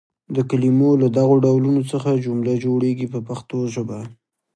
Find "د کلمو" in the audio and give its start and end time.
0.35-0.89